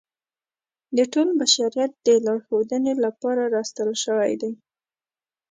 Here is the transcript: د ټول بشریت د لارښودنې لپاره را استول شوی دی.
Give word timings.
د 0.97 0.99
ټول 1.13 1.29
بشریت 1.39 1.91
د 2.07 2.09
لارښودنې 2.25 2.93
لپاره 3.05 3.41
را 3.53 3.61
استول 3.65 3.91
شوی 4.03 4.33
دی. 4.41 4.51